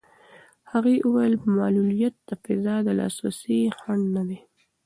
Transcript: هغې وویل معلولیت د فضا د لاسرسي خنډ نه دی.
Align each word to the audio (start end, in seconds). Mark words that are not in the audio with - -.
هغې 0.71 0.95
وویل 1.07 1.35
معلولیت 1.57 2.15
د 2.29 2.29
فضا 2.43 2.75
د 2.85 2.87
لاسرسي 2.99 3.59
خنډ 3.79 4.03
نه 4.15 4.23
دی. 4.29 4.39